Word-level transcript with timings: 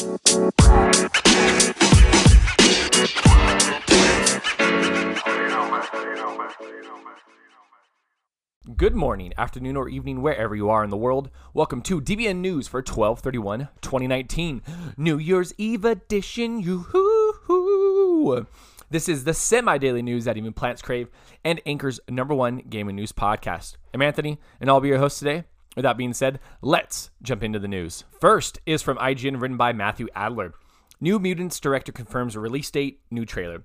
Good 0.00 0.14
morning, 8.94 9.34
afternoon, 9.36 9.76
or 9.76 9.90
evening, 9.90 10.22
wherever 10.22 10.56
you 10.56 10.70
are 10.70 10.82
in 10.82 10.88
the 10.88 10.96
world. 10.96 11.28
Welcome 11.52 11.82
to 11.82 12.00
DBN 12.00 12.36
News 12.36 12.66
for 12.66 12.78
1231 12.78 13.68
2019, 13.82 14.62
New 14.96 15.18
Year's 15.18 15.52
Eve 15.58 15.84
edition. 15.84 16.60
Yoo-hoo-hoo. 16.60 18.46
This 18.88 19.06
is 19.06 19.24
the 19.24 19.34
semi 19.34 19.76
daily 19.76 20.00
news 20.00 20.24
that 20.24 20.38
even 20.38 20.54
plants 20.54 20.80
crave 20.80 21.08
and 21.44 21.60
Anchor's 21.66 22.00
number 22.08 22.32
one 22.32 22.62
gaming 22.70 22.96
news 22.96 23.12
podcast. 23.12 23.76
I'm 23.92 24.00
Anthony, 24.00 24.38
and 24.62 24.70
I'll 24.70 24.80
be 24.80 24.88
your 24.88 24.96
host 24.96 25.18
today. 25.18 25.44
With 25.76 25.84
that 25.84 25.96
being 25.96 26.12
said, 26.12 26.40
let's 26.62 27.10
jump 27.22 27.42
into 27.44 27.58
the 27.58 27.68
news. 27.68 28.04
First 28.20 28.58
is 28.66 28.82
from 28.82 28.98
IGN, 28.98 29.40
written 29.40 29.56
by 29.56 29.72
Matthew 29.72 30.08
Adler. 30.14 30.54
New 31.00 31.18
Mutants 31.18 31.60
director 31.60 31.92
confirms 31.92 32.36
release 32.36 32.70
date, 32.70 33.00
new 33.10 33.24
trailer. 33.24 33.62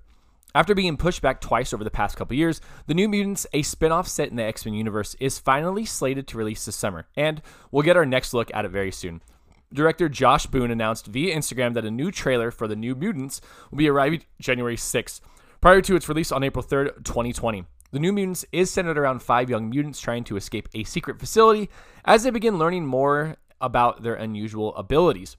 After 0.54 0.73
being 0.73 0.95
pushed 0.95 1.22
back 1.22 1.41
twice 1.41 1.73
over 1.73 1.84
the 1.84 1.90
past 1.90 2.16
couple 2.16 2.38
years, 2.38 2.62
The 2.88 2.94
New 2.94 3.09
Mutants, 3.09 3.45
a 3.52 3.62
spin 3.62 3.91
off 3.91 4.08
set 4.08 4.30
in 4.30 4.38
the 4.38 4.44
X 4.44 4.66
Men 4.66 4.73
universe, 4.73 5.14
is 5.20 5.38
finally 5.38 5.84
slated 5.84 6.28
to 6.28 6.38
release 6.38 6.64
this 6.64 6.78
summer, 6.78 7.08
and 7.18 7.41
we'll 7.72 7.84
get 7.84 7.98
our 7.98 8.06
next 8.06 8.34
look 8.34 8.50
at 8.53 8.64
it 8.64 8.72
very 8.72 8.92
soon. 8.92 9.22
Director 9.73 10.08
Josh 10.08 10.45
Boone 10.45 10.72
announced 10.72 11.08
via 11.08 11.36
Instagram 11.36 11.73
that 11.73 11.84
a 11.84 11.92
new 11.92 12.09
trailer 12.09 12.52
for 12.52 12.70
The 12.70 12.76
New 12.78 12.95
Mutants 12.95 13.42
will 13.70 13.80
be 13.80 13.90
arriving 13.90 14.23
January 14.40 14.78
6th, 14.78 15.20
prior 15.59 15.81
to 15.81 15.95
its 15.95 16.08
release 16.08 16.31
on 16.31 16.44
April 16.44 16.64
3rd, 16.64 17.03
2020. 17.03 17.66
The 17.95 18.02
New 18.02 18.12
Mutants 18.12 18.44
is 18.52 18.70
centered 18.70 18.98
around 18.98 19.22
five 19.22 19.49
young 19.49 19.70
mutants 19.70 20.02
trying 20.02 20.26
to 20.26 20.36
escape 20.36 20.67
a 20.73 20.84
secret 20.84 21.17
facility 21.17 21.70
as 22.03 22.23
they 22.23 22.30
begin 22.30 22.59
learning 22.59 22.86
more 22.86 23.38
about 23.62 24.03
their 24.03 24.16
unusual 24.16 24.76
abilities. 24.76 25.38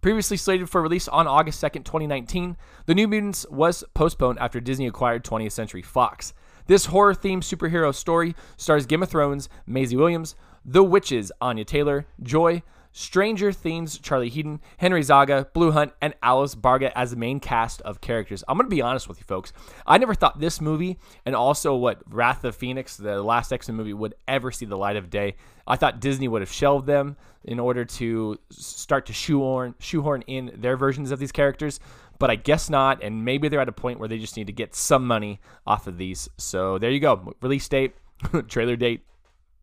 Previously 0.00 0.38
slated 0.38 0.70
for 0.70 0.80
release 0.80 1.06
on 1.06 1.26
August 1.26 1.62
2nd, 1.62 1.84
2019, 1.84 2.56
The 2.86 2.94
New 2.94 3.08
Mutants 3.08 3.44
was 3.50 3.84
postponed 3.92 4.38
after 4.38 4.58
Disney 4.58 4.86
acquired 4.86 5.22
20th 5.22 5.52
Century 5.52 5.82
Fox. 5.82 6.32
This 6.66 6.86
horror 6.86 7.14
themed 7.14 7.42
superhero 7.42 7.94
story 7.94 8.34
stars 8.56 8.86
Game 8.86 9.02
of 9.02 9.10
Thrones, 9.10 9.50
Maisie 9.66 9.94
Williams, 9.94 10.34
The 10.64 10.82
Witches, 10.82 11.30
Anya 11.42 11.66
Taylor, 11.66 12.06
Joy, 12.22 12.62
Stranger 12.92 13.52
Things, 13.52 13.98
Charlie 13.98 14.28
Heaton, 14.28 14.60
Henry 14.78 15.02
Zaga, 15.02 15.48
Blu 15.52 15.70
Hunt, 15.70 15.92
and 16.00 16.14
Alice 16.22 16.54
Braga 16.54 16.96
as 16.96 17.10
the 17.10 17.16
main 17.16 17.40
cast 17.40 17.80
of 17.82 18.00
characters. 18.00 18.42
I'm 18.48 18.56
going 18.56 18.68
to 18.68 18.74
be 18.74 18.82
honest 18.82 19.08
with 19.08 19.18
you 19.18 19.24
folks. 19.24 19.52
I 19.86 19.98
never 19.98 20.14
thought 20.14 20.40
this 20.40 20.60
movie 20.60 20.98
and 21.24 21.34
also 21.34 21.74
what 21.76 22.02
Wrath 22.08 22.44
of 22.44 22.56
Phoenix, 22.56 22.96
the 22.96 23.22
last 23.22 23.52
X 23.52 23.68
Men 23.68 23.76
movie, 23.76 23.94
would 23.94 24.14
ever 24.26 24.50
see 24.50 24.66
the 24.66 24.76
light 24.76 24.96
of 24.96 25.10
day. 25.10 25.36
I 25.66 25.76
thought 25.76 26.00
Disney 26.00 26.28
would 26.28 26.42
have 26.42 26.52
shelved 26.52 26.86
them 26.86 27.16
in 27.44 27.60
order 27.60 27.84
to 27.84 28.38
start 28.50 29.06
to 29.06 29.12
shoehorn, 29.12 29.74
shoehorn 29.78 30.22
in 30.22 30.52
their 30.56 30.76
versions 30.76 31.10
of 31.10 31.18
these 31.18 31.32
characters, 31.32 31.78
but 32.18 32.30
I 32.30 32.36
guess 32.36 32.70
not. 32.70 33.02
And 33.02 33.24
maybe 33.24 33.48
they're 33.48 33.60
at 33.60 33.68
a 33.68 33.72
point 33.72 34.00
where 34.00 34.08
they 34.08 34.18
just 34.18 34.36
need 34.36 34.46
to 34.46 34.52
get 34.52 34.74
some 34.74 35.06
money 35.06 35.40
off 35.66 35.86
of 35.86 35.98
these. 35.98 36.28
So 36.38 36.78
there 36.78 36.90
you 36.90 37.00
go. 37.00 37.34
Release 37.42 37.68
date, 37.68 37.94
trailer 38.48 38.76
date. 38.76 39.04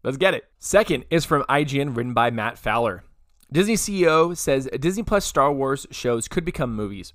Let's 0.04 0.17
get 0.17 0.36
it. 0.36 0.45
Second 0.60 1.06
is 1.10 1.26
from 1.26 1.44
IGN, 1.50 1.98
written 1.98 2.14
by 2.14 2.30
Matt 2.30 2.60
Fowler. 2.60 3.04
Disney 3.56 3.75
CEO 3.75 4.36
says 4.36 4.67
Disney 4.81 5.02
Plus 5.02 5.23
Star 5.23 5.50
Wars 5.50 5.88
shows 5.89 6.28
could 6.28 6.44
become 6.44 6.75
movies. 6.75 7.14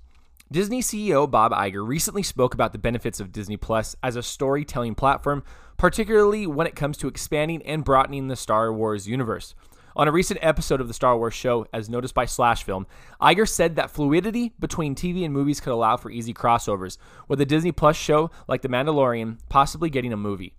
Disney 0.51 0.81
CEO 0.81 1.29
Bob 1.29 1.51
Iger 1.51 1.87
recently 1.87 2.23
spoke 2.23 2.55
about 2.55 2.71
the 2.71 2.79
benefits 2.79 3.19
of 3.19 3.31
Disney 3.31 3.57
Plus 3.57 3.95
as 4.01 4.15
a 4.15 4.23
storytelling 4.23 4.95
platform, 4.95 5.43
particularly 5.77 6.47
when 6.47 6.65
it 6.65 6.75
comes 6.75 6.97
to 6.97 7.07
expanding 7.07 7.61
and 7.61 7.85
broadening 7.85 8.27
the 8.27 8.35
Star 8.35 8.73
Wars 8.73 9.07
universe. 9.07 9.53
On 9.95 10.07
a 10.07 10.11
recent 10.11 10.39
episode 10.41 10.81
of 10.81 10.87
the 10.87 10.95
Star 10.95 11.15
Wars 11.15 11.35
show, 11.35 11.67
as 11.71 11.91
noticed 11.91 12.15
by 12.15 12.25
Slash 12.25 12.63
Film, 12.63 12.87
Iger 13.21 13.47
said 13.47 13.75
that 13.75 13.91
fluidity 13.91 14.51
between 14.59 14.95
TV 14.95 15.23
and 15.23 15.31
movies 15.31 15.59
could 15.59 15.73
allow 15.73 15.95
for 15.95 16.09
easy 16.09 16.33
crossovers, 16.33 16.97
with 17.27 17.39
a 17.39 17.45
Disney 17.45 17.71
Plus 17.71 17.95
show 17.95 18.31
like 18.47 18.63
The 18.63 18.67
Mandalorian 18.67 19.37
possibly 19.47 19.91
getting 19.91 20.11
a 20.11 20.17
movie. 20.17 20.55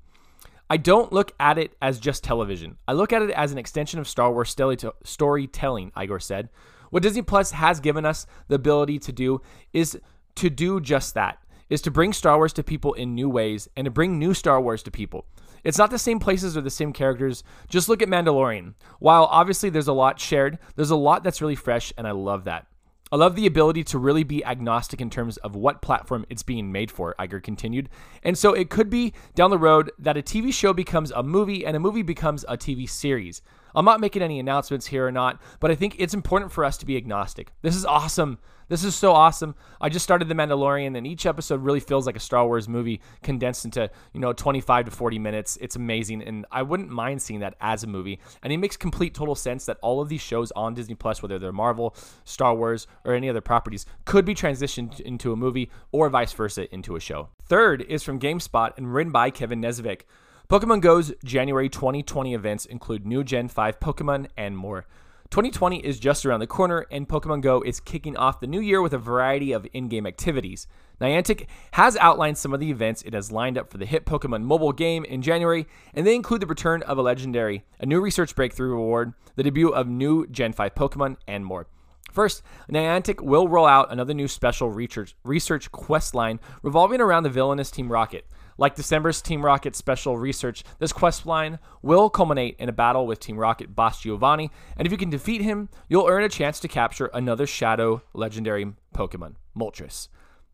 I 0.73 0.79
don't 0.79 1.13
look 1.13 1.33
at 1.39 1.59
it 1.59 1.77
as 1.83 2.01
just 2.01 2.25
television. 2.25 2.79
I 2.89 2.95
look 2.95 3.13
at 3.13 3.21
it 3.21 3.29
as 3.33 3.53
an 3.53 3.59
extension 3.59 4.01
of 4.01 4.09
Star 4.09 4.33
Wars 4.33 4.49
storytelling, 4.49 5.91
Iger 5.91 6.23
said. 6.23 6.49
What 6.89 7.03
Disney 7.03 7.21
Plus 7.21 7.51
has 7.51 7.79
given 7.79 8.07
us 8.07 8.27
the 8.49 8.55
ability 8.55 8.99
to 9.01 9.13
do 9.13 9.43
is 9.75 10.01
to 10.37 10.49
do 10.49 10.81
just 10.81 11.13
that, 11.13 11.37
is 11.69 11.83
to 11.83 11.91
bring 11.91 12.15
Star 12.15 12.39
Wars 12.39 12.55
to 12.55 12.63
people 12.63 12.95
in 12.95 13.15
new 13.15 13.29
ways 13.29 13.69
and 13.77 13.85
to 13.85 13.91
bring 13.91 14.19
new 14.19 14.33
Star 14.33 14.63
Wars 14.63 14.83
to 14.85 14.91
people. 14.91 15.27
It's 15.63 15.77
not 15.77 15.91
the 15.91 15.99
same 15.99 16.19
places 16.19 16.57
or 16.57 16.63
the 16.63 16.71
same 16.71 16.95
characters. 16.95 17.45
Just 17.69 17.91
look 17.91 18.01
at 18.01 18.09
Mandalorian. 18.09 18.73
While 18.99 19.25
obviously 19.25 19.69
there's 19.69 19.89
a 19.89 19.93
lot 19.93 20.19
shared, 20.19 20.59
there's 20.77 20.91
a 20.91 20.97
lot 20.97 21.23
that's 21.23 21.43
really 21.43 21.55
fresh, 21.55 21.93
and 21.99 22.09
I 22.09 22.13
love 22.13 22.45
that. 22.45 22.67
I 23.13 23.17
love 23.17 23.37
the 23.37 23.47
ability 23.47 23.85
to 23.85 23.99
really 23.99 24.25
be 24.25 24.43
agnostic 24.43 24.99
in 24.99 25.11
terms 25.11 25.37
of 25.37 25.55
what 25.55 25.83
platform 25.83 26.25
it's 26.31 26.43
being 26.43 26.73
made 26.73 26.91
for, 26.91 27.15
Iger 27.19 27.43
continued. 27.43 27.91
And 28.23 28.39
so 28.39 28.55
it 28.55 28.71
could 28.71 28.89
be 28.89 29.13
down 29.35 29.51
the 29.51 29.59
road 29.59 29.93
that 29.99 30.17
a 30.17 30.23
TV 30.23 30.51
show 30.51 30.73
becomes 30.73 31.11
a 31.11 31.23
movie 31.23 31.67
and 31.67 31.77
a 31.77 31.81
movie 31.81 32.01
becomes 32.01 32.43
a 32.49 32.57
TV 32.57 32.89
series. 32.89 33.43
I'm 33.75 33.85
not 33.85 34.01
making 34.01 34.23
any 34.23 34.39
announcements 34.39 34.87
here 34.87 35.07
or 35.07 35.13
not, 35.13 35.41
but 35.61 35.71
I 35.71 35.75
think 35.75 35.97
it's 35.99 36.15
important 36.15 36.53
for 36.53 36.65
us 36.65 36.77
to 36.79 36.87
be 36.87 36.97
agnostic. 36.97 37.53
This 37.63 37.77
is 37.77 37.85
awesome. 37.85 38.39
This 38.69 38.85
is 38.85 38.95
so 38.95 39.13
awesome. 39.13 39.55
I 39.83 39.91
just 39.91 40.03
started 40.03 40.29
The 40.29 40.35
Mandalorian, 40.35 40.97
and 40.97 41.07
each 41.07 41.27
episode 41.27 41.63
really 41.63 41.81
feels 41.81 42.07
like 42.07 42.17
a 42.17 42.21
Star 42.21 42.47
Wars 42.47 42.71
movie 42.71 43.03
condensed 43.23 43.67
into, 43.67 43.91
you 44.15 44.21
know, 44.21 44.33
25 44.33 44.87
to 44.87 44.91
40 44.91 45.19
minutes. 45.19 45.59
It's 45.61 45.77
amazing, 45.77 46.23
and 46.23 46.47
I 46.51 46.63
wouldn't 46.63 46.89
mind 46.89 47.21
seeing 47.21 47.41
that 47.41 47.55
as 47.61 47.85
a 47.85 47.87
movie. 47.87 48.19
And 48.43 48.51
it 48.51 48.57
makes 48.57 48.79
complete 48.79 49.13
total 49.13 49.35
sense 49.35 49.67
that 49.67 49.77
all 49.83 50.01
of 50.01 50.09
these 50.09 50.23
shows 50.23 50.53
on 50.53 50.73
Disney 50.73 50.95
Plus, 50.95 51.23
whether 51.23 51.39
they're 51.39 51.53
Marvel, 51.53 51.95
Star 52.25 52.55
Wars, 52.55 52.87
or 53.05 53.13
any 53.13 53.29
other 53.29 53.43
properties, 53.43 53.85
could 54.07 54.25
be 54.25 54.35
transitioned 54.35 55.01
into 55.01 55.33
a 55.33 55.37
movie 55.37 55.71
or 55.91 56.09
vice 56.09 56.33
versa 56.33 56.73
into 56.73 56.97
a 56.97 57.01
show. 57.01 57.29
Third 57.45 57.83
is 57.83 58.03
from 58.03 58.19
GameSpot 58.19 58.73
and 58.79 58.95
written 58.95 59.13
by 59.13 59.29
Kevin 59.29 59.61
Nesvik. 59.61 60.03
Pokemon 60.53 60.83
Go's 60.83 61.15
January 61.25 61.71
2020 61.71 62.35
events 62.35 62.67
include 62.67 63.07
new 63.07 63.25
Gen 63.25 63.49
5 63.49 63.81
Pokemon 63.81 64.29
and 64.37 64.55
more. 64.55 64.85
2020 65.31 65.79
is 65.79 65.99
just 65.99 66.27
around 66.27 66.41
the 66.41 66.47
corner, 66.47 66.85
and 66.91 67.09
Pokemon 67.09 67.41
Go 67.41 67.63
is 67.63 67.81
kicking 67.81 68.19
off 68.19 68.39
the 68.39 68.47
new 68.47 68.61
year 68.61 68.83
with 68.83 68.93
a 68.93 68.99
variety 68.99 69.53
of 69.53 69.67
in 69.73 69.89
game 69.89 70.07
activities. 70.07 70.67
Niantic 71.01 71.47
has 71.71 71.97
outlined 71.97 72.37
some 72.37 72.53
of 72.53 72.61
the 72.61 72.71
events 72.71 73.01
it 73.01 73.15
has 73.15 73.33
lined 73.33 73.57
up 73.57 73.71
for 73.71 73.79
the 73.79 73.87
hit 73.87 74.05
Pokemon 74.05 74.43
mobile 74.43 74.73
game 74.73 75.07
in 75.07 75.23
January, 75.23 75.67
and 75.95 76.07
they 76.07 76.15
include 76.15 76.43
the 76.43 76.47
return 76.47 76.83
of 76.83 76.99
a 76.99 77.03
legendary, 77.03 77.65
a 77.81 77.87
new 77.87 78.03
research 78.03 78.37
breakthrough 78.37 78.73
reward, 78.73 79.15
the 79.37 79.45
debut 79.45 79.71
of 79.71 79.89
new 79.89 80.27
Gen 80.27 80.53
5 80.53 80.75
Pokemon, 80.75 81.17
and 81.27 81.47
more. 81.47 81.67
First, 82.11 82.43
Niantic 82.71 83.23
will 83.23 83.49
roll 83.49 83.67
out 83.67 83.93
another 83.93 84.13
new 84.13 84.29
special 84.29 84.71
research, 84.71 85.15
research 85.25 85.71
quest 85.73 86.15
line 86.15 86.41
revolving 86.63 87.01
around 87.01 87.23
the 87.23 87.31
villainous 87.31 87.71
Team 87.71 87.91
Rocket. 87.91 88.27
Like 88.59 88.75
December's 88.75 89.23
Team 89.23 89.45
Rocket 89.45 89.75
special 89.75 90.19
research, 90.19 90.63
this 90.79 90.93
quest 90.93 91.25
line 91.25 91.59
will 91.81 92.11
culminate 92.11 92.57
in 92.59 92.69
a 92.69 92.73
battle 92.73 93.07
with 93.07 93.19
Team 93.19 93.39
Rocket 93.39 93.75
boss 93.75 94.03
Giovanni, 94.03 94.51
and 94.77 94.85
if 94.87 94.93
you 94.93 94.99
can 94.99 95.09
defeat 95.09 95.41
him, 95.41 95.71
you'll 95.89 96.07
earn 96.07 96.23
a 96.23 96.29
chance 96.29 96.61
to 96.61 96.69
capture 96.69 97.11
another 97.15 97.47
Shadow 97.47 98.03
legendary 98.13 98.75
Pokemon, 98.95 99.37
Moltres. 99.57 100.09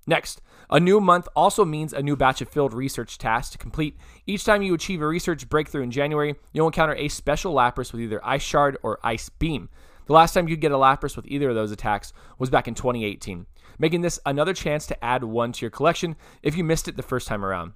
Next, 0.06 0.40
a 0.70 0.80
new 0.80 1.00
month 1.00 1.28
also 1.36 1.64
means 1.64 1.92
a 1.92 2.00
new 2.00 2.16
batch 2.16 2.40
of 2.40 2.48
field 2.48 2.72
research 2.72 3.18
tasks 3.18 3.50
to 3.50 3.58
complete. 3.58 3.96
Each 4.26 4.44
time 4.44 4.62
you 4.62 4.72
achieve 4.72 5.02
a 5.02 5.06
research 5.06 5.48
breakthrough 5.48 5.82
in 5.82 5.90
January, 5.90 6.36
you'll 6.52 6.66
encounter 6.66 6.94
a 6.94 7.08
special 7.08 7.52
Lapras 7.52 7.92
with 7.92 8.00
either 8.00 8.24
Ice 8.24 8.42
Shard 8.42 8.78
or 8.82 9.00
Ice 9.02 9.28
Beam. 9.28 9.68
The 10.08 10.14
last 10.14 10.32
time 10.32 10.48
you'd 10.48 10.62
get 10.62 10.72
a 10.72 10.76
Lapras 10.76 11.16
with 11.16 11.26
either 11.26 11.50
of 11.50 11.54
those 11.54 11.70
attacks 11.70 12.14
was 12.38 12.48
back 12.48 12.66
in 12.66 12.74
2018, 12.74 13.44
making 13.78 14.00
this 14.00 14.18
another 14.24 14.54
chance 14.54 14.86
to 14.86 15.04
add 15.04 15.22
one 15.22 15.52
to 15.52 15.60
your 15.60 15.70
collection 15.70 16.16
if 16.42 16.56
you 16.56 16.64
missed 16.64 16.88
it 16.88 16.96
the 16.96 17.02
first 17.02 17.28
time 17.28 17.44
around. 17.44 17.74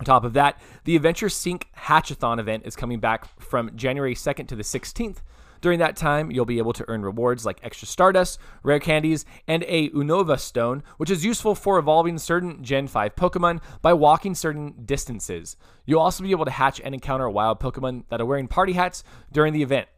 On 0.00 0.06
top 0.06 0.24
of 0.24 0.32
that, 0.32 0.58
the 0.84 0.96
Adventure 0.96 1.28
Sync 1.28 1.68
Hatchathon 1.76 2.40
event 2.40 2.62
is 2.64 2.74
coming 2.74 3.00
back 3.00 3.38
from 3.38 3.76
January 3.76 4.14
2nd 4.14 4.48
to 4.48 4.56
the 4.56 4.62
16th. 4.62 5.18
During 5.60 5.78
that 5.80 5.94
time, 5.94 6.30
you'll 6.30 6.46
be 6.46 6.56
able 6.56 6.72
to 6.72 6.86
earn 6.88 7.02
rewards 7.02 7.44
like 7.44 7.60
extra 7.62 7.86
Stardust, 7.86 8.38
rare 8.62 8.80
candies, 8.80 9.26
and 9.46 9.62
a 9.68 9.90
Unova 9.90 10.40
Stone, 10.40 10.82
which 10.96 11.10
is 11.10 11.22
useful 11.22 11.54
for 11.54 11.78
evolving 11.78 12.16
certain 12.16 12.64
Gen 12.64 12.86
5 12.86 13.14
Pokemon 13.14 13.60
by 13.82 13.92
walking 13.92 14.34
certain 14.34 14.72
distances. 14.86 15.58
You'll 15.84 16.00
also 16.00 16.22
be 16.22 16.30
able 16.30 16.46
to 16.46 16.50
hatch 16.50 16.80
and 16.82 16.94
encounter 16.94 17.28
wild 17.28 17.60
Pokemon 17.60 18.04
that 18.08 18.22
are 18.22 18.26
wearing 18.26 18.48
party 18.48 18.72
hats 18.72 19.04
during 19.30 19.52
the 19.52 19.62
event. 19.62 19.88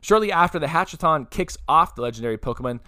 Shortly 0.00 0.32
after 0.32 0.58
the 0.58 0.66
Hatchathon 0.66 1.30
kicks 1.30 1.56
off, 1.68 1.94
the 1.94 2.02
legendary 2.02 2.38
Pokemon 2.38 2.80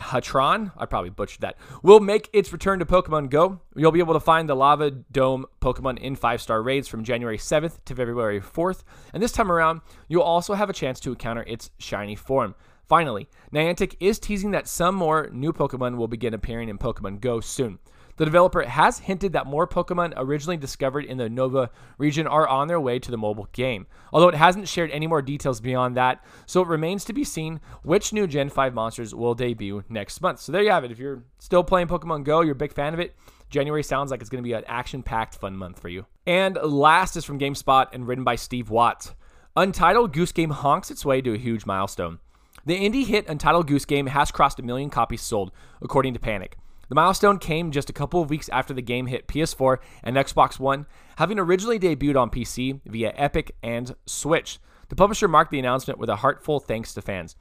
Hatron, 0.00 0.72
I 0.76 0.86
probably 0.86 1.10
butchered 1.10 1.42
that, 1.42 1.56
will 1.82 2.00
make 2.00 2.30
its 2.32 2.52
return 2.52 2.78
to 2.78 2.86
Pokemon 2.86 3.30
Go. 3.30 3.60
You'll 3.76 3.92
be 3.92 3.98
able 4.00 4.14
to 4.14 4.20
find 4.20 4.48
the 4.48 4.56
Lava 4.56 4.90
Dome 4.90 5.46
Pokemon 5.60 5.98
in 5.98 6.16
five 6.16 6.40
star 6.40 6.62
raids 6.62 6.88
from 6.88 7.04
January 7.04 7.38
7th 7.38 7.84
to 7.84 7.94
February 7.94 8.40
4th. 8.40 8.82
And 9.12 9.22
this 9.22 9.32
time 9.32 9.52
around, 9.52 9.82
you'll 10.08 10.22
also 10.22 10.54
have 10.54 10.70
a 10.70 10.74
chance 10.74 11.00
to 11.00 11.10
encounter 11.10 11.44
its 11.46 11.70
shiny 11.78 12.16
form. 12.16 12.54
Finally, 12.88 13.28
Niantic 13.52 13.94
is 14.00 14.18
teasing 14.18 14.50
that 14.50 14.66
some 14.66 14.94
more 14.94 15.28
new 15.32 15.52
Pokemon 15.52 15.96
will 15.96 16.08
begin 16.08 16.34
appearing 16.34 16.68
in 16.68 16.78
Pokemon 16.78 17.20
Go 17.20 17.40
soon. 17.40 17.78
The 18.20 18.26
developer 18.26 18.60
has 18.60 18.98
hinted 18.98 19.32
that 19.32 19.46
more 19.46 19.66
Pokemon 19.66 20.12
originally 20.14 20.58
discovered 20.58 21.06
in 21.06 21.16
the 21.16 21.30
Nova 21.30 21.70
region 21.96 22.26
are 22.26 22.46
on 22.46 22.68
their 22.68 22.78
way 22.78 22.98
to 22.98 23.10
the 23.10 23.16
mobile 23.16 23.48
game, 23.52 23.86
although 24.12 24.28
it 24.28 24.34
hasn't 24.34 24.68
shared 24.68 24.90
any 24.90 25.06
more 25.06 25.22
details 25.22 25.58
beyond 25.58 25.96
that, 25.96 26.22
so 26.44 26.60
it 26.60 26.68
remains 26.68 27.02
to 27.06 27.14
be 27.14 27.24
seen 27.24 27.60
which 27.82 28.12
new 28.12 28.26
Gen 28.26 28.50
5 28.50 28.74
monsters 28.74 29.14
will 29.14 29.32
debut 29.32 29.84
next 29.88 30.20
month. 30.20 30.38
So 30.40 30.52
there 30.52 30.62
you 30.62 30.70
have 30.70 30.84
it. 30.84 30.90
If 30.90 30.98
you're 30.98 31.24
still 31.38 31.64
playing 31.64 31.86
Pokemon 31.86 32.24
Go, 32.24 32.42
you're 32.42 32.52
a 32.52 32.54
big 32.54 32.74
fan 32.74 32.92
of 32.92 33.00
it, 33.00 33.16
January 33.48 33.82
sounds 33.82 34.10
like 34.10 34.20
it's 34.20 34.28
going 34.28 34.44
to 34.44 34.46
be 34.46 34.52
an 34.52 34.64
action 34.66 35.02
packed 35.02 35.36
fun 35.36 35.56
month 35.56 35.80
for 35.80 35.88
you. 35.88 36.04
And 36.26 36.56
last 36.56 37.16
is 37.16 37.24
from 37.24 37.38
GameSpot 37.38 37.86
and 37.94 38.06
written 38.06 38.24
by 38.24 38.36
Steve 38.36 38.68
Watts. 38.68 39.14
Untitled 39.56 40.12
Goose 40.12 40.32
Game 40.32 40.50
honks 40.50 40.90
its 40.90 41.06
way 41.06 41.22
to 41.22 41.32
a 41.32 41.38
huge 41.38 41.64
milestone. 41.64 42.18
The 42.66 42.76
indie 42.78 43.06
hit 43.06 43.30
Untitled 43.30 43.66
Goose 43.66 43.86
Game 43.86 44.08
has 44.08 44.30
crossed 44.30 44.58
a 44.58 44.62
million 44.62 44.90
copies 44.90 45.22
sold, 45.22 45.52
according 45.80 46.12
to 46.12 46.20
Panic. 46.20 46.58
The 46.90 46.96
milestone 46.96 47.38
came 47.38 47.70
just 47.70 47.88
a 47.88 47.92
couple 47.92 48.20
of 48.20 48.30
weeks 48.30 48.48
after 48.48 48.74
the 48.74 48.82
game 48.82 49.06
hit 49.06 49.28
PS4 49.28 49.78
and 50.02 50.16
Xbox 50.16 50.58
One, 50.58 50.86
having 51.18 51.38
originally 51.38 51.78
debuted 51.78 52.20
on 52.20 52.30
PC 52.30 52.80
via 52.84 53.12
Epic 53.14 53.54
and 53.62 53.94
Switch. 54.06 54.58
The 54.88 54.96
publisher 54.96 55.28
marked 55.28 55.52
the 55.52 55.60
announcement 55.60 56.00
with 56.00 56.08
a 56.10 56.16
heartful 56.16 56.58
thanks 56.58 56.92
to 56.94 57.00
fans. 57.00 57.36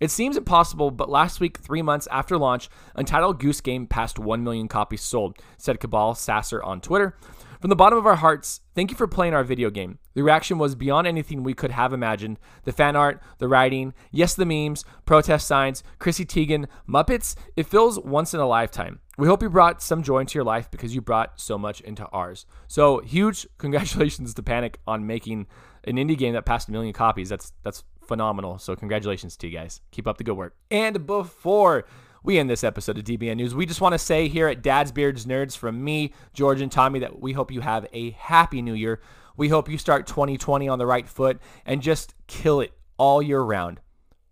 It 0.00 0.10
seems 0.10 0.36
impossible, 0.36 0.90
but 0.90 1.08
last 1.08 1.40
week, 1.40 1.56
three 1.56 1.80
months 1.80 2.08
after 2.10 2.36
launch, 2.36 2.68
Untitled 2.94 3.40
Goose 3.40 3.62
Game 3.62 3.86
passed 3.86 4.18
1 4.18 4.44
million 4.44 4.68
copies 4.68 5.00
sold, 5.00 5.38
said 5.56 5.80
Cabel 5.80 6.14
Sasser 6.14 6.62
on 6.62 6.82
Twitter. 6.82 7.16
From 7.60 7.68
the 7.68 7.76
bottom 7.76 7.98
of 7.98 8.06
our 8.06 8.16
hearts, 8.16 8.62
thank 8.74 8.90
you 8.90 8.96
for 8.96 9.06
playing 9.06 9.34
our 9.34 9.44
video 9.44 9.68
game. 9.68 9.98
The 10.14 10.22
reaction 10.22 10.56
was 10.56 10.74
beyond 10.74 11.06
anything 11.06 11.42
we 11.42 11.52
could 11.52 11.72
have 11.72 11.92
imagined. 11.92 12.38
The 12.64 12.72
fan 12.72 12.96
art, 12.96 13.22
the 13.36 13.48
writing, 13.48 13.92
yes, 14.10 14.34
the 14.34 14.46
memes, 14.46 14.82
protest 15.04 15.46
signs, 15.46 15.82
Chrissy 15.98 16.24
Teigen, 16.24 16.68
Muppets, 16.88 17.34
it 17.58 17.66
feels 17.66 17.98
once 18.00 18.32
in 18.32 18.40
a 18.40 18.46
lifetime. 18.46 19.00
We 19.18 19.28
hope 19.28 19.42
you 19.42 19.50
brought 19.50 19.82
some 19.82 20.02
joy 20.02 20.20
into 20.20 20.38
your 20.38 20.44
life 20.44 20.70
because 20.70 20.94
you 20.94 21.02
brought 21.02 21.38
so 21.38 21.58
much 21.58 21.82
into 21.82 22.06
ours. 22.06 22.46
So, 22.66 23.00
huge 23.00 23.46
congratulations 23.58 24.32
to 24.32 24.42
Panic 24.42 24.80
on 24.86 25.06
making 25.06 25.46
an 25.84 25.96
indie 25.96 26.16
game 26.16 26.32
that 26.32 26.46
passed 26.46 26.68
a 26.68 26.72
million 26.72 26.94
copies. 26.94 27.28
That's 27.28 27.52
that's 27.62 27.84
phenomenal. 28.00 28.58
So, 28.58 28.74
congratulations 28.74 29.36
to 29.36 29.46
you 29.46 29.58
guys. 29.58 29.82
Keep 29.90 30.08
up 30.08 30.16
the 30.16 30.24
good 30.24 30.38
work. 30.38 30.56
And 30.70 31.06
before 31.06 31.84
we 32.22 32.38
end 32.38 32.50
this 32.50 32.64
episode 32.64 32.98
of 32.98 33.04
DBN 33.04 33.36
News. 33.36 33.54
We 33.54 33.66
just 33.66 33.80
want 33.80 33.94
to 33.94 33.98
say 33.98 34.28
here 34.28 34.46
at 34.46 34.62
Dad's 34.62 34.92
Beards 34.92 35.26
Nerds 35.26 35.56
from 35.56 35.82
me, 35.82 36.12
George, 36.34 36.60
and 36.60 36.70
Tommy 36.70 36.98
that 37.00 37.20
we 37.20 37.32
hope 37.32 37.50
you 37.50 37.60
have 37.60 37.86
a 37.92 38.10
happy 38.10 38.62
new 38.62 38.74
year. 38.74 39.00
We 39.36 39.48
hope 39.48 39.70
you 39.70 39.78
start 39.78 40.06
2020 40.06 40.68
on 40.68 40.78
the 40.78 40.86
right 40.86 41.08
foot 41.08 41.40
and 41.64 41.80
just 41.80 42.14
kill 42.26 42.60
it 42.60 42.72
all 42.98 43.22
year 43.22 43.40
round. 43.40 43.80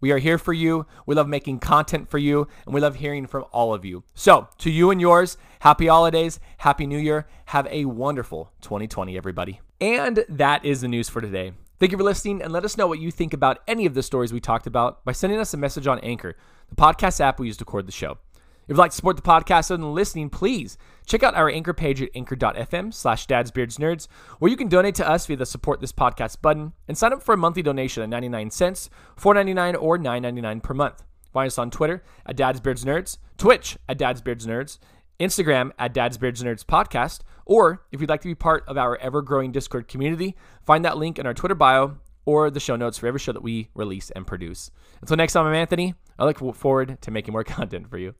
We 0.01 0.13
are 0.13 0.19
here 0.19 0.39
for 0.39 0.53
you. 0.53 0.87
We 1.07 1.15
love 1.15 1.27
making 1.27 1.59
content 1.59 2.09
for 2.09 2.19
you, 2.19 2.47
and 2.67 2.75
we 2.75 2.81
love 2.81 2.97
hearing 2.97 3.27
from 3.27 3.47
all 3.51 3.75
of 3.75 3.85
you. 3.85 4.05
So, 4.15 4.49
to 4.59 4.71
you 4.71 4.91
and 4.91 5.01
yours, 5.01 5.37
happy 5.61 5.87
holidays, 5.87 6.39
happy 6.59 6.87
new 6.87 6.99
year. 6.99 7.27
Have 7.47 7.67
a 7.69 7.85
wonderful 7.87 8.53
2020, 8.61 9.17
everybody. 9.17 9.61
And 9.81 10.25
that 10.29 10.65
is 10.65 10.83
the 10.83 10.89
news 10.89 11.09
for 11.09 11.21
today. 11.21 11.53
Thank 11.79 11.93
you 11.93 11.99
for 11.99 12.05
listening, 12.05 12.43
and 12.43 12.53
let 12.53 12.65
us 12.65 12.77
know 12.77 12.89
what 12.89 12.99
you 12.99 13.13
think 13.13 13.33
about 13.33 13.59
any 13.69 13.87
of 13.87 13.95
the 13.95 14.03
stories 14.03 14.33
we 14.33 14.41
talked 14.41 14.67
about 14.67 15.05
by 15.05 15.13
sending 15.13 15.39
us 15.39 15.55
a 15.55 15.57
message 15.57 15.87
on 15.87 16.01
Anchor 16.01 16.35
the 16.69 16.75
podcast 16.75 17.21
app 17.21 17.39
we 17.39 17.47
use 17.47 17.57
to 17.57 17.63
record 17.63 17.87
the 17.87 17.93
show. 17.93 18.19
If 18.35 18.75
you'd 18.75 18.79
like 18.79 18.91
to 18.91 18.97
support 18.97 19.17
the 19.17 19.23
podcast 19.23 19.71
other 19.71 19.79
than 19.79 19.95
listening, 19.95 20.29
please 20.29 20.77
check 21.07 21.23
out 21.23 21.35
our 21.35 21.49
anchor 21.49 21.73
page 21.73 22.03
at 22.03 22.11
anchor.fm 22.15 22.93
slash 22.93 23.27
dadsbeardsnerds, 23.27 24.09
where 24.41 24.51
you 24.51 24.57
can 24.57 24.69
donate 24.69 24.97
to 24.97 25.09
us 25.09 25.25
via 25.27 25.37
the 25.37 25.47
support 25.47 25.81
this 25.81 25.93
podcast 25.93 26.43
button 26.43 26.73
and 26.89 26.99
sign 26.99 27.13
up 27.13 27.23
for 27.23 27.33
a 27.33 27.39
monthly 27.39 27.63
donation 27.63 28.03
at 28.03 28.09
99 28.09 28.51
cents, 28.51 28.91
4.99 29.17 29.81
or 29.81 29.97
9.99 29.99 30.63
per 30.63 30.75
month. 30.75 31.05
Find 31.33 31.47
us 31.47 31.59
on 31.59 31.71
Twitter 31.71 32.03
at 32.27 32.37
dadsbeardsnerds, 32.37 33.19
Twitch 33.39 33.79
at 33.89 33.99
dadsbeardsnerds, 33.99 34.79
Instagram 35.21 35.73
at 35.79 35.95
dadsbeardsnerds 35.95 36.65
podcast, 36.65 37.21
or 37.45 37.83
if 37.93 38.01
you'd 38.01 38.11
like 38.11 38.21
to 38.23 38.29
be 38.29 38.35
part 38.35 38.65
of 38.69 38.77
our 38.77 38.97
ever-growing 38.99 39.53
Discord 39.53 39.89
community, 39.89 40.37
find 40.65 40.85
that 40.85 40.99
link 40.99 41.19
in 41.19 41.27
our 41.27 41.35
Twitter 41.35 41.55
bio 41.55 41.99
or 42.25 42.51
the 42.51 42.61
show 42.61 42.77
notes 42.77 42.99
for 42.99 43.07
every 43.07 43.21
show 43.21 43.33
that 43.33 43.43
we 43.43 43.71
release 43.75 44.11
and 44.11 44.27
produce. 44.27 44.71
Until 45.01 45.17
next 45.17 45.33
time, 45.33 45.47
I'm 45.47 45.55
Anthony. 45.55 45.95
I 46.19 46.25
look 46.25 46.39
forward 46.55 47.01
to 47.01 47.11
making 47.11 47.33
more 47.33 47.45
content 47.57 47.89
for 47.89 47.99
you. 47.99 48.15